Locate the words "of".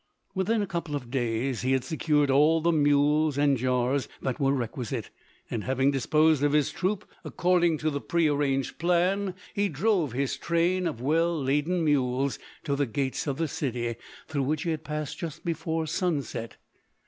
0.95-1.11, 6.41-6.53, 10.87-11.01, 13.27-13.37